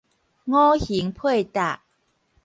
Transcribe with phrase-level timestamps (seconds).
[0.03, 0.03] 五
[0.79, 1.83] 形配搭